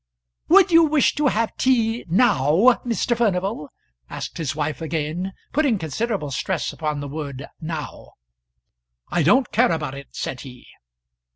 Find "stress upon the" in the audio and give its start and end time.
6.31-7.07